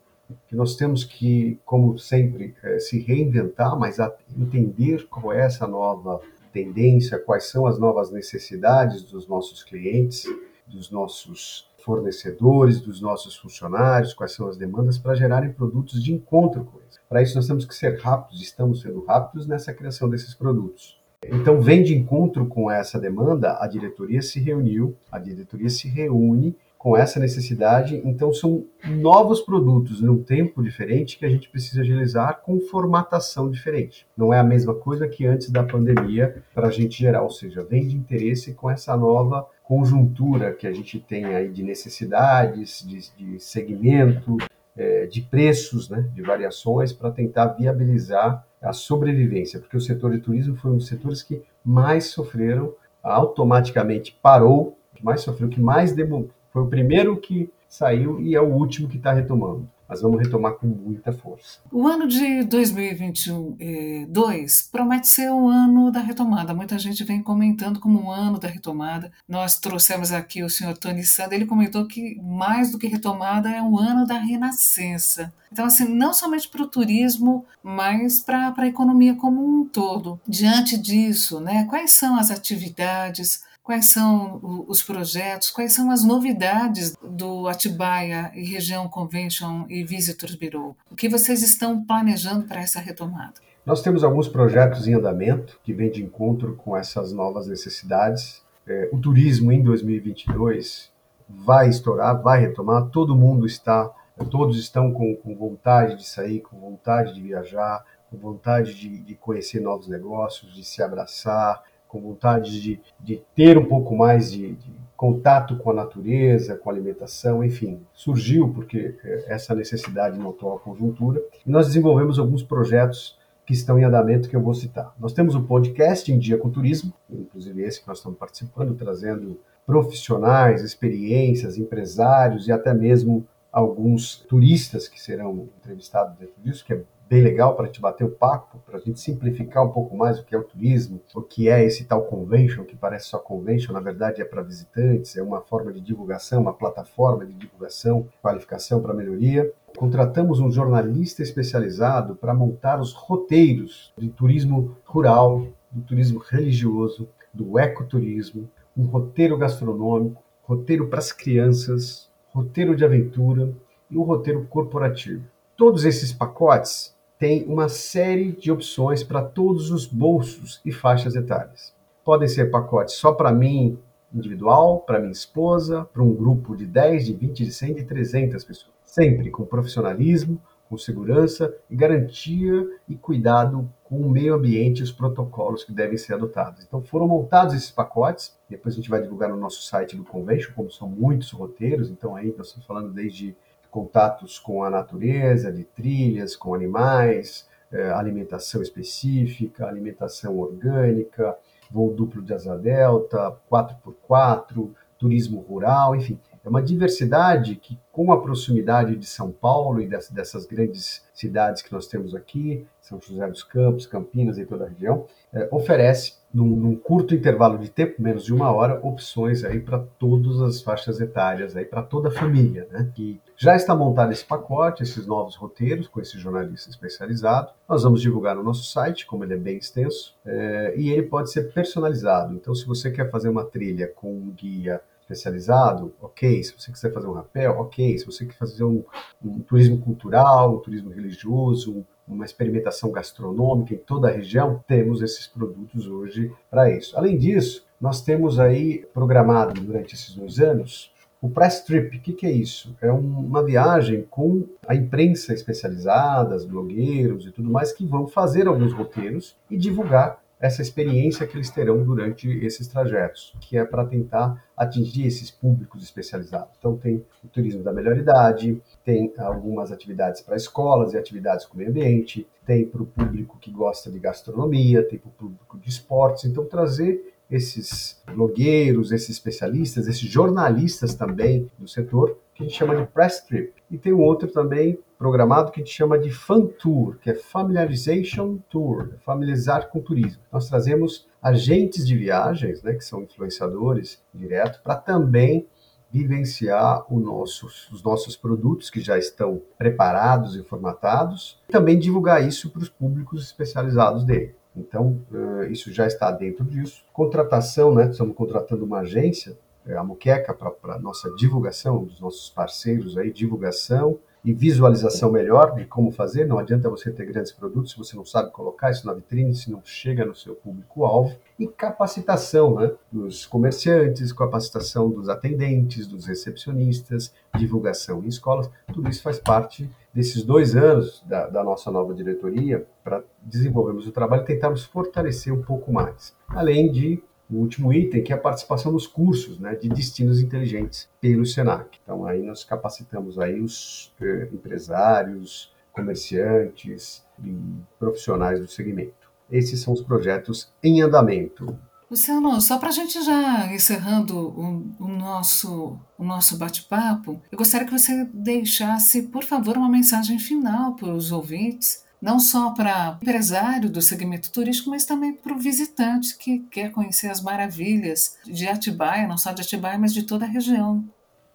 que 0.48 0.55
nós 0.55 0.75
temos 0.75 1.03
que, 1.03 1.59
como 1.65 1.98
sempre, 1.98 2.55
é, 2.63 2.79
se 2.79 3.00
reinventar, 3.00 3.77
mas 3.77 3.98
entender 4.38 5.07
qual 5.07 5.33
é 5.33 5.45
essa 5.45 5.67
nova 5.67 6.21
tendência, 6.51 7.19
quais 7.19 7.45
são 7.50 7.65
as 7.65 7.79
novas 7.79 8.12
necessidades 8.12 9.03
dos 9.03 9.27
nossos 9.27 9.63
clientes, 9.63 10.25
dos 10.67 10.91
nossos 10.91 11.69
fornecedores, 11.83 12.81
dos 12.81 13.01
nossos 13.01 13.36
funcionários, 13.36 14.13
quais 14.13 14.33
são 14.33 14.48
as 14.48 14.57
demandas 14.57 14.98
para 14.98 15.15
gerarem 15.15 15.51
produtos 15.51 16.03
de 16.03 16.13
encontro 16.13 16.65
com 16.65 16.79
eles. 16.79 17.00
Para 17.07 17.21
isso 17.21 17.36
nós 17.36 17.48
temos 17.48 17.65
que 17.65 17.74
ser 17.74 18.00
rápidos, 18.00 18.41
estamos 18.41 18.81
sendo 18.81 19.03
rápidos 19.05 19.48
nessa 19.48 19.74
criação 19.74 20.09
desses 20.09 20.33
produtos. 20.36 20.99
Então, 21.26 21.62
vem 21.62 21.84
de 21.84 21.96
encontro 21.96 22.46
com 22.48 22.72
essa 22.72 23.00
demanda, 23.00 23.58
a 23.60 23.68
diretoria 23.68 24.22
se 24.22 24.40
reuniu, 24.40 24.96
a 25.12 25.20
diretoria 25.20 25.70
se 25.70 25.88
reúne 25.88 26.56
com 26.78 26.96
essa 26.96 27.20
necessidade. 27.20 28.02
Então, 28.06 28.32
são 28.32 28.66
novos 28.86 29.42
produtos 29.42 30.02
num 30.02 30.24
tempo 30.24 30.64
diferente 30.64 31.20
que 31.20 31.26
a 31.26 31.30
gente 31.30 31.50
precisa 31.50 31.82
agilizar 31.82 32.42
com 32.42 32.62
formatação 32.62 33.52
diferente. 33.52 34.08
Não 34.18 34.34
é 34.34 34.40
a 34.40 34.44
mesma 34.44 34.74
coisa 34.74 35.08
que 35.08 35.26
antes 35.26 35.50
da 35.50 35.62
pandemia 35.62 36.42
para 36.56 36.68
a 36.68 36.72
gente 36.72 36.98
gerar, 36.98 37.22
ou 37.22 37.30
seja, 37.30 37.66
vem 37.66 37.86
de 37.86 37.98
interesse 37.98 38.54
com 38.54 38.72
essa 38.72 38.96
nova 38.96 39.46
conjuntura 39.62 40.54
que 40.54 40.66
a 40.66 40.72
gente 40.72 41.00
tem 41.00 41.26
aí 41.26 41.50
de 41.50 41.64
necessidades, 41.64 42.84
de, 42.88 43.12
de 43.18 43.40
segmento, 43.42 44.38
é, 44.76 45.06
de 45.06 45.22
preços, 45.22 45.90
né, 45.90 46.10
de 46.16 46.22
variações 46.22 46.94
para 46.94 47.12
tentar 47.12 47.48
viabilizar 47.48 48.48
a 48.62 48.74
sobrevivência, 48.74 49.60
porque 49.60 49.78
o 49.78 49.82
setor 49.82 50.12
de 50.12 50.20
turismo 50.20 50.56
foi 50.56 50.72
um 50.72 50.78
dos 50.78 50.88
setores 50.88 51.24
que 51.24 51.42
mais 51.63 52.06
sofreram, 52.06 52.74
automaticamente 53.01 54.18
parou, 54.22 54.78
que 54.94 55.04
mais 55.04 55.22
sofreu, 55.22 55.48
que 55.48 55.62
mais 55.62 55.94
demorou 55.94 56.30
foi 56.51 56.63
o 56.63 56.68
primeiro 56.68 57.18
que 57.18 57.51
saiu 57.68 58.20
e 58.22 58.36
é 58.36 58.42
o 58.42 58.51
último 58.51 58.89
que 58.89 58.98
está 58.98 59.13
retomando. 59.13 59.70
Mas 59.89 60.01
vamos 60.01 60.19
retomar 60.22 60.53
com 60.53 60.67
muita 60.67 61.12
força. 61.12 61.60
O 61.72 61.88
ano 61.88 62.08
de 62.08 62.43
2022 62.43 63.58
eh, 63.60 64.69
promete 64.72 65.08
ser 65.08 65.31
o 65.31 65.48
ano 65.48 65.91
da 65.91 66.00
retomada. 66.00 66.53
Muita 66.53 66.77
gente 66.77 67.03
vem 67.03 67.24
comentando 67.24 67.79
como 67.79 68.00
um 68.00 68.12
ano 68.12 68.38
da 68.38 68.48
retomada. 68.48 69.12
Nós 69.27 69.60
trouxemos 69.60 70.12
aqui 70.12 70.43
o 70.43 70.50
senhor 70.50 70.77
Tony 70.77 71.03
Sanda, 71.03 71.34
ele 71.34 71.48
comentou 71.48 71.88
que 71.88 72.22
mais 72.22 72.72
do 72.72 72.77
que 72.77 72.86
retomada 72.86 73.50
é 73.50 73.62
um 73.63 73.79
ano 73.79 74.05
da 74.05 74.19
renascença. 74.19 75.34
Então, 75.51 75.65
assim, 75.65 75.88
não 75.88 76.13
somente 76.13 76.48
para 76.48 76.62
o 76.62 76.67
turismo, 76.67 77.46
mas 77.63 78.19
para 78.19 78.53
a 78.55 78.67
economia 78.67 79.15
como 79.15 79.43
um 79.43 79.65
todo. 79.65 80.19
Diante 80.27 80.77
disso, 80.77 81.39
né, 81.39 81.65
quais 81.65 81.91
são 81.91 82.15
as 82.15 82.29
atividades, 82.29 83.43
quais 83.70 83.86
são 83.86 84.66
os 84.68 84.82
projetos, 84.82 85.52
quais 85.52 85.74
são 85.74 85.92
as 85.92 86.04
novidades 86.04 86.98
do 87.04 87.48
Atibaia 87.48 88.32
e 88.34 88.44
Região 88.44 88.90
Convention 88.90 89.66
e 89.70 89.84
Visitors 89.84 90.34
Bureau. 90.34 90.76
O 90.90 90.96
que 90.96 91.08
vocês 91.08 91.44
estão 91.44 91.86
planejando 91.86 92.48
para 92.48 92.62
essa 92.62 92.80
retomada? 92.80 93.36
Nós 93.64 93.84
temos 93.84 94.04
alguns 94.04 94.28
projetos 94.28 94.88
em 94.88 94.96
andamento 94.96 95.60
que 95.64 95.72
vêm 95.72 95.92
de 95.92 96.02
encontro 96.04 96.56
com 96.56 96.76
essas 96.76 97.14
novas 97.14 97.46
necessidades. 97.46 98.44
É, 98.66 98.90
o 98.92 98.98
turismo 98.98 99.52
em 99.52 99.62
2022 99.62 100.92
vai 101.30 101.70
estourar, 101.70 102.20
vai 102.20 102.42
retomar. 102.42 102.88
Todo 102.88 103.16
mundo 103.16 103.46
está, 103.46 103.88
todos 104.32 104.58
estão 104.58 104.92
com, 104.92 105.16
com 105.16 105.36
vontade 105.36 105.96
de 105.96 106.08
sair, 106.08 106.40
com 106.40 106.60
vontade 106.60 107.14
de 107.14 107.22
viajar, 107.22 107.86
com 108.10 108.18
vontade 108.18 108.74
de, 108.74 108.98
de 108.98 109.14
conhecer 109.14 109.60
novos 109.60 109.88
negócios, 109.88 110.56
de 110.56 110.64
se 110.64 110.82
abraçar, 110.82 111.62
com 111.89 112.00
vontade 112.00 112.62
de, 112.62 112.79
de 113.00 113.22
ter 113.36 113.58
um 113.58 113.65
pouco 113.65 113.98
mais 113.98 114.31
de, 114.31 114.53
de, 114.53 114.79
contato 114.96 115.58
com 115.58 115.72
a 115.72 115.74
natureza, 115.74 116.58
com 116.58 116.69
a 116.69 116.74
alimentação, 116.74 117.41
enfim, 117.41 117.79
surgiu 117.93 118.50
porque 118.50 118.96
é, 119.03 119.34
essa 119.34 119.55
necessidade 119.55 120.19
na 120.19 120.29
atual 120.29 120.60
conjuntura. 120.60 121.22
E 121.46 121.50
nós 121.50 121.67
desenvolvemos 121.67 122.19
alguns 122.19 122.43
projetos 122.43 123.17
que 123.46 123.53
estão 123.53 123.79
em 123.79 123.84
andamento 123.84 124.29
que 124.29 124.36
eu 124.36 124.41
vou 124.41 124.53
citar. 124.53 124.93
Nós 125.00 125.13
temos 125.13 125.36
o 125.36 125.41
podcast 125.41 126.12
Em 126.12 126.19
Dia 126.19 126.38
com 126.38 126.50
Turismo, 126.50 126.93
inclusive 127.10 127.63
esse 127.63 127.81
que 127.81 127.88
nós 127.88 127.98
estamos 127.98 128.19
participando, 128.19 128.75
trazendo 128.75 129.39
profissionais, 129.65 130.63
experiências, 130.63 131.58
empresários 131.58 132.48
e 132.48 132.51
até 132.51 132.74
mesmo 132.74 133.25
alguns 133.51 134.15
turistas 134.15 134.88
que 134.88 135.01
serão 135.01 135.50
entrevistados 135.58 136.18
dentro 136.18 136.36
disso, 136.41 136.63
que 136.63 136.74
é 136.74 136.84
bem 137.10 137.24
legal 137.24 137.56
para 137.56 137.68
te 137.68 137.82
bater 137.82 138.03
o 138.03 138.12
papo, 138.12 138.60
para 138.60 138.77
a 138.77 138.79
gente 138.79 139.00
simplificar 139.00 139.65
um 139.65 139.72
pouco 139.72 139.98
mais 139.98 140.20
o 140.20 140.24
que 140.24 140.36
é 140.36 140.38
o 140.38 140.44
turismo, 140.44 141.01
o 141.15 141.22
que 141.24 141.50
é 141.50 141.63
esse 141.65 141.86
tal 141.86 142.03
convention, 142.03 142.63
que 142.63 142.75
parece 142.75 143.08
só 143.08 143.18
convention, 143.18 143.74
na 143.74 143.79
verdade 143.79 144.22
é 144.22 144.25
para 144.25 144.44
visitantes, 144.44 145.18
é 145.18 145.24
uma 145.24 145.41
forma 145.41 145.74
de 145.74 145.82
divulgação, 145.82 146.41
uma 146.41 146.53
plataforma 146.53 147.25
de 147.25 147.34
divulgação, 147.34 148.08
qualificação 148.22 148.79
para 148.79 148.94
melhoria. 148.94 149.51
Contratamos 149.75 150.39
um 150.39 150.51
jornalista 150.51 151.24
especializado 151.24 152.15
para 152.15 152.34
montar 152.34 152.79
os 152.79 152.94
roteiros 152.94 153.91
do 153.98 154.08
turismo 154.10 154.77
rural, 154.86 155.48
do 155.72 155.82
turismo 155.82 156.20
religioso, 156.20 157.10
do 157.34 157.58
ecoturismo, 157.58 158.48
um 158.77 158.86
roteiro 158.86 159.36
gastronômico, 159.36 160.24
roteiro 160.44 160.88
para 160.88 161.00
as 161.00 161.12
crianças, 161.12 162.09
roteiro 162.39 162.74
de 162.74 162.86
aventura 162.86 163.53
e 163.91 163.98
um 163.98 164.03
roteiro 164.03 164.46
corporativo. 164.46 165.24
Todos 165.58 165.84
esses 165.84 166.13
pacotes 166.13 166.96
tem 167.17 167.43
uma 167.46 167.67
série 167.67 168.31
de 168.31 168.50
opções 168.50 169.03
para 169.03 169.22
todos 169.22 169.72
os 169.72 169.86
bolsos 169.86 170.62
e 170.63 170.72
faixas 170.72 171.15
etárias. 171.15 171.74
Podem 172.03 172.29
ser 172.29 172.50
pacotes 172.50 172.96
só 172.96 173.12
para 173.12 173.31
mim, 173.34 173.77
individual, 174.13 174.79
para 174.79 175.00
minha 175.00 175.12
esposa, 175.12 175.84
para 175.93 176.01
um 176.01 176.13
grupo 176.13 176.55
de 176.55 176.65
10, 176.65 177.08
de 177.08 177.13
20, 177.13 177.46
de 177.46 177.51
100, 177.51 177.74
de 177.74 177.84
300 177.84 178.43
pessoas. 178.46 178.74
Sempre 178.86 179.29
com 179.29 179.43
profissionalismo, 179.43 180.41
com 180.70 180.78
segurança 180.78 181.52
e 181.70 181.76
garantia 181.76 182.68
e 182.88 182.96
cuidado 182.96 183.68
com 183.84 184.02
o 184.02 184.10
meio 184.10 184.36
ambiente 184.36 184.80
e 184.80 184.84
os 184.84 184.92
protocolos 184.92 185.64
que 185.64 185.74
devem 185.74 185.98
ser 185.98 186.14
adotados. 186.14 186.64
Então 186.64 186.82
foram 186.84 187.08
montados 187.08 187.56
esses 187.56 187.72
pacotes, 187.72 188.38
depois 188.48 188.76
a 188.76 188.78
gente 188.78 188.90
vai 188.90 189.02
divulgar 189.02 189.30
no 189.30 189.36
nosso 189.36 189.64
site 189.64 189.98
do 189.98 190.04
Convention, 190.04 190.54
como 190.56 190.72
são 190.72 190.88
muitos 190.88 191.32
roteiros, 191.32 191.90
então 191.90 192.16
aí 192.16 192.34
nós 192.38 192.48
estamos 192.48 192.68
falando 192.68 192.94
desde 192.94 193.36
contatos 193.72 194.38
com 194.38 194.64
a 194.64 194.70
natureza, 194.70 195.52
de 195.52 195.64
trilhas 195.64 196.36
com 196.36 196.54
animais, 196.54 197.48
é, 197.72 197.90
alimentação 197.90 198.62
específica, 198.62 199.68
alimentação 199.68 200.38
orgânica, 200.38 201.36
voo 201.72 201.94
duplo 201.94 202.22
de 202.22 202.34
asa 202.34 202.56
delta, 202.56 203.36
4x4, 203.52 204.70
turismo 204.98 205.40
rural, 205.42 205.96
enfim. 205.96 206.20
É 206.50 206.51
uma 206.51 206.63
diversidade 206.63 207.56
que, 207.58 207.77
com 207.91 208.12
a 208.12 208.20
proximidade 208.20 208.96
de 208.96 209.06
São 209.06 209.32
Paulo 209.32 209.79
e 209.79 209.88
dessas 209.88 210.48
grandes 210.48 211.06
cidades 211.13 211.62
que 211.62 211.72
nós 211.72 211.86
temos 211.86 212.15
aqui, 212.15 212.65
São 212.82 213.00
José 213.00 213.27
dos 213.27 213.44
Campos, 213.44 213.86
Campinas 213.86 214.39
e 214.39 214.46
toda 214.48 214.65
a 214.65 214.68
região, 214.68 215.06
é, 215.32 215.48
oferece 215.51 216.13
num, 216.34 216.48
num, 216.48 216.75
curto 216.75 217.13
intervalo 217.13 217.60
de 217.60 217.70
tempo, 217.70 218.01
menos 218.01 218.25
de 218.25 218.34
uma 218.34 218.51
hora, 218.51 218.79
opções 218.82 219.44
aí 219.44 219.60
para 219.60 219.77
todas 220.00 220.41
as 220.41 220.60
faixas 220.60 221.00
etárias, 221.00 221.56
aí 221.56 221.65
para 221.65 221.84
toda 221.84 222.08
a 222.08 222.12
família, 222.12 222.68
né? 222.72 222.91
Que 222.96 223.22
já 223.38 223.56
está 223.56 223.75
montado 223.75 224.12
esse 224.12 224.25
pacote, 224.25 224.82
esses 224.82 225.06
novos 225.06 225.36
roteiros 225.36 225.88
com 225.88 226.01
esse 226.01 226.18
jornalista 226.18 226.72
especializado. 226.72 227.51
Nós 227.68 227.84
vamos 227.84 228.01
divulgar 228.01 228.36
no 228.36 228.41
nosso 228.41 228.63
site, 228.63 229.06
como 229.06 229.24
ele 229.24 229.36
é 229.36 229.38
bem 229.38 229.58
extenso, 229.58 230.15
é, 230.25 230.74
e 230.75 230.89
ele 230.89 231.03
pode 231.03 231.32
ser 231.32 231.53
personalizado. 231.53 232.34
Então, 232.34 232.56
se 232.56 232.65
você 232.65 232.89
quer 232.89 233.12
fazer 233.12 233.29
uma 233.29 233.46
trilha 233.46 233.88
com 233.88 234.12
um 234.12 234.32
guia 234.32 234.82
especializado, 235.10 235.94
ok. 236.00 236.44
Se 236.44 236.54
você 236.58 236.72
quiser 236.72 236.94
fazer 236.94 237.08
um 237.08 237.13
rapel, 237.13 237.60
ok. 237.60 237.98
Se 237.98 238.06
você 238.06 238.25
quer 238.25 238.36
fazer 238.36 238.63
um, 238.63 238.84
um 239.24 239.39
turismo 239.39 239.80
cultural, 239.80 240.56
um 240.56 240.60
turismo 240.60 240.92
religioso, 240.92 241.86
uma 242.08 242.25
experimentação 242.25 242.92
gastronômica 242.92 243.74
em 243.74 243.78
toda 243.78 244.08
a 244.08 244.12
região, 244.12 244.63
temos 244.68 245.01
esses 245.01 245.28
produtos 245.28 245.88
hoje 245.88 246.32
para 246.50 246.72
isso. 246.72 246.98
Além 246.98 247.18
disso, 247.18 247.66
nós 247.80 248.01
temos 248.01 248.39
aí 248.39 248.86
programado 248.94 249.62
durante 249.62 249.96
esses 249.96 250.13
dois 250.16 250.39
anos 250.39 250.92
o 251.22 251.30
press 251.30 251.63
trip. 251.63 251.98
O 251.98 252.01
que, 252.01 252.13
que 252.13 252.25
é 252.25 252.32
isso? 252.32 252.75
É 252.82 252.92
uma 252.92 253.44
viagem 253.44 254.06
com 254.10 254.46
a 254.68 254.74
imprensa 254.75 255.34
especializada, 255.34 256.36
os 256.36 256.46
blogueiros 256.46 257.25
e 257.25 257.32
tudo 257.32 257.50
mais 257.50 257.72
que 257.72 257.86
vão 257.86 258.08
fazer 258.08 258.48
alguns 258.48 258.74
roteiros 258.74 259.36
e 259.50 259.58
divulgar 259.58 260.22
essa 260.39 260.62
experiência 260.62 261.27
que 261.27 261.36
eles 261.36 261.50
terão 261.50 261.84
durante 261.84 262.29
esses 262.46 262.67
trajetos, 262.67 263.36
que 263.41 263.58
é 263.58 263.65
para 263.65 263.86
tentar 263.86 264.41
atingir 264.55 265.05
esses 265.05 265.29
públicos 265.29 265.84
especializados. 265.84 266.55
Então, 266.58 266.77
tem 266.77 267.03
o 267.24 267.27
turismo 267.27 267.62
da 267.62 267.74
melhor 267.74 267.98
idade, 267.98 268.62
tem 268.84 269.13
algumas 269.17 269.72
atividades 269.72 270.22
para 270.22 270.38
escolas 270.38 270.93
e 270.93 270.98
atividades 270.98 271.46
com 271.46 271.55
o 271.55 271.58
meio 271.58 271.69
ambiente, 271.69 272.25
tem 272.46 272.65
para 272.65 272.81
o 272.81 272.86
público 272.86 273.38
que 273.39 273.51
gosta 273.51 273.91
de 273.91 274.00
gastronomia, 274.00 274.81
tem 274.81 274.98
para 274.98 275.10
o 275.10 275.13
público 275.13 275.58
de 275.60 275.69
esportes. 275.69 276.24
Então, 276.24 276.46
trazer 276.46 277.13
esses 277.29 278.01
blogueiros, 278.08 278.91
esses 278.91 279.10
especialistas, 279.10 279.88
esses 279.88 280.10
jornalistas 280.10 280.96
também 280.96 281.50
do 281.60 281.67
setor, 281.67 282.17
que 282.34 282.43
a 282.43 282.48
gente 282.48 282.58
chama 282.58 282.75
de 282.75 282.88
press 282.88 283.22
trip. 283.22 283.53
E 283.69 283.77
tem 283.77 283.93
um 283.93 284.00
outro 284.00 284.31
também 284.31 284.79
programado 285.00 285.50
que 285.50 285.62
a 285.62 285.63
gente 285.63 285.74
chama 285.74 285.98
de 285.98 286.12
Fan 286.12 286.46
Tour, 286.46 286.98
que 287.01 287.10
é 287.10 287.15
Familiarization 287.15 288.38
Tour, 288.50 288.96
familiarizar 289.00 289.70
com 289.70 289.79
turismo. 289.79 290.22
Nós 290.29 290.50
trazemos 290.50 291.08
agentes 291.24 291.88
de 291.88 291.96
viagens, 291.96 292.62
né, 292.62 292.74
que 292.74 292.84
são 292.84 293.01
influenciadores 293.01 294.03
direto, 294.13 294.62
para 294.62 294.75
também 294.75 295.48
vivenciar 295.89 296.86
nosso, 296.91 297.48
os 297.72 297.82
nossos 297.82 298.18
produtos 298.18 298.70
que 298.70 298.82
já 298.82 298.98
estão 298.98 299.41
preparados 299.58 300.36
e 300.36 300.44
formatados, 300.44 301.41
e 301.48 301.51
também 301.53 301.79
divulgar 301.79 302.27
isso 302.27 302.50
para 302.51 302.62
os 302.62 302.70
públicos 302.70 303.24
especializados 303.24 304.03
dele. 304.03 304.36
Então, 304.56 305.01
uh, 305.12 305.44
isso 305.50 305.72
já 305.72 305.88
está 305.88 306.12
dentro 306.12 306.44
disso. 306.44 306.84
Contratação, 306.91 307.74
né? 307.74 307.89
Estamos 307.89 308.15
contratando 308.15 308.65
uma 308.65 308.79
agência, 308.79 309.38
é, 309.65 309.77
a 309.77 309.84
Muqueca, 309.84 310.34
para 310.34 310.77
nossa 310.79 311.10
divulgação, 311.15 311.86
dos 311.86 312.01
nossos 312.01 312.29
parceiros 312.29 312.98
aí, 312.98 313.12
divulgação 313.12 313.98
e 314.24 314.34
visualização 314.34 315.12
melhor 315.12 315.56
de 315.56 315.66
como 315.66 315.92
fazer. 315.92 316.26
Não 316.26 316.38
adianta 316.38 316.70
você 316.70 316.92
ter 316.92 317.06
grandes 317.06 317.32
produtos 317.32 317.72
se 317.72 317.78
você 317.78 317.96
não 317.96 318.06
sabe 318.06 318.32
colocar 318.32 318.72
isso 318.72 318.86
na 318.86 318.94
vitrine, 318.94 319.34
se 319.34 319.52
não 319.52 319.62
chega 319.64 320.06
no 320.06 320.16
seu 320.16 320.36
público-alvo. 320.36 321.16
E 321.38 321.48
capacitação 321.48 322.56
né, 322.56 322.72
dos 322.92 323.26
comerciantes, 323.26 324.12
capacitação 324.12 324.90
dos 324.90 325.08
atendentes, 325.08 325.88
dos 325.88 326.06
recepcionistas, 326.06 327.14
divulgação 327.38 328.04
em 328.04 328.08
escolas. 328.08 328.50
Tudo 328.74 328.90
isso 328.90 329.02
faz 329.02 329.20
parte 329.20 329.70
desses 329.94 330.24
dois 330.24 330.56
anos 330.56 331.04
da, 331.06 331.28
da 331.28 331.44
nossa 331.44 331.72
nova 331.72 331.94
diretoria 331.94 332.66
para 332.84 333.04
desenvolvermos 333.22 333.88
o 333.88 333.92
trabalho 333.92 334.24
e 334.24 334.26
tentarmos 334.26 334.64
fortalecer 334.64 335.34
um 335.34 335.42
pouco 335.42 335.72
mais. 335.72 336.14
Além 336.28 336.72
de 336.72 337.02
o 337.29 337.36
último 337.36 337.71
item, 337.71 338.03
que 338.03 338.12
é 338.12 338.15
a 338.15 338.19
participação 338.19 338.71
nos 338.71 338.88
cursos 338.88 339.39
né, 339.39 339.55
de 339.55 339.69
destinos 339.69 340.19
inteligentes 340.19 340.89
pelo 341.00 341.25
SENAC. 341.25 341.77
Então, 341.83 342.05
aí 342.05 342.24
nós 342.24 342.43
capacitamos 342.43 343.19
aí 343.19 343.39
os 343.39 343.93
eh, 344.01 344.29
empresários, 344.33 345.53
comerciantes 345.71 347.05
e 347.24 347.38
profissionais 347.77 348.39
do 348.39 348.48
segmento. 348.48 349.09
Esses 349.31 349.62
são 349.62 349.74
os 349.74 349.81
projetos 349.81 350.51
em 350.63 350.81
andamento. 350.81 351.55
Luciano, 351.89 352.39
só 352.39 352.59
para 352.59 352.69
a 352.69 352.71
gente 352.71 353.01
já 353.03 353.51
encerrando 353.51 354.15
o, 354.15 354.75
o 354.79 354.88
nosso, 354.88 355.79
o 355.98 356.03
nosso 356.03 356.38
bate-papo, 356.38 357.19
eu 357.31 357.38
gostaria 357.38 357.65
que 357.65 357.74
você 357.74 358.05
deixasse, 358.13 359.03
por 359.03 359.24
favor, 359.24 359.57
uma 359.57 359.69
mensagem 359.69 360.19
final 360.19 360.75
para 360.75 360.93
os 360.93 361.12
ouvintes 361.12 361.83
não 362.01 362.20
só 362.20 362.51
para 362.53 362.91
o 362.94 363.03
empresário 363.03 363.70
do 363.70 363.82
segmento 363.82 364.32
turístico, 364.32 364.70
mas 364.70 364.86
também 364.86 365.13
para 365.13 365.34
o 365.34 365.39
visitante 365.39 366.18
que 366.18 366.39
quer 366.51 366.72
conhecer 366.72 367.10
as 367.10 367.22
maravilhas 367.22 368.18
de 368.25 368.48
Atibaia, 368.48 369.08
não 369.08 369.18
só 369.18 369.32
de 369.32 369.41
Atibaia, 369.41 369.77
mas 369.77 369.94
de 369.94 370.03
toda 370.03 370.25
a 370.25 370.27
região. 370.27 370.84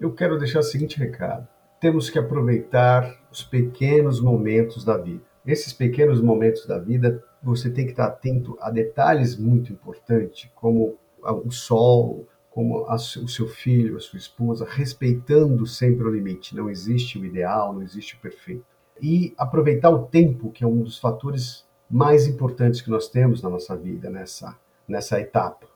Eu 0.00 0.12
quero 0.12 0.38
deixar 0.38 0.60
o 0.60 0.64
seguinte 0.64 0.98
recado: 0.98 1.46
temos 1.80 2.08
que 2.08 2.18
aproveitar 2.18 3.14
os 3.30 3.42
pequenos 3.42 4.20
momentos 4.20 4.84
da 4.84 4.96
vida. 4.96 5.22
Nesses 5.44 5.72
pequenos 5.72 6.22
momentos 6.22 6.66
da 6.66 6.78
vida, 6.78 7.22
você 7.42 7.68
tem 7.68 7.84
que 7.84 7.90
estar 7.90 8.06
atento 8.06 8.56
a 8.60 8.70
detalhes 8.70 9.36
muito 9.36 9.70
importantes, 9.70 10.50
como 10.54 10.96
o 11.22 11.50
sol, 11.50 12.26
como 12.50 12.86
a, 12.86 12.94
o 12.94 13.28
seu 13.28 13.46
filho, 13.46 13.98
a 13.98 14.00
sua 14.00 14.16
esposa, 14.16 14.66
respeitando 14.66 15.66
sempre 15.66 16.06
o 16.06 16.10
limite. 16.10 16.56
Não 16.56 16.70
existe 16.70 17.18
o 17.18 17.26
ideal, 17.26 17.74
não 17.74 17.82
existe 17.82 18.14
o 18.14 18.18
perfeito 18.18 18.73
e 19.04 19.34
aproveitar 19.36 19.90
o 19.90 20.06
tempo, 20.06 20.50
que 20.50 20.64
é 20.64 20.66
um 20.66 20.80
dos 20.80 20.98
fatores 20.98 21.62
mais 21.90 22.26
importantes 22.26 22.80
que 22.80 22.88
nós 22.88 23.06
temos 23.06 23.42
na 23.42 23.50
nossa 23.50 23.76
vida 23.76 24.08
nessa, 24.08 24.56
nessa 24.88 25.20
etapa. 25.20 25.66